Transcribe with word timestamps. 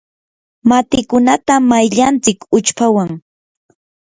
matikunata 0.69 1.55
mayllantsik 1.69 2.39
uchpawan. 2.57 3.09